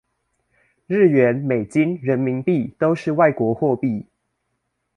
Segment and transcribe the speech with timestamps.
[0.87, 4.07] 日圓美金人民幣都是外國貨幣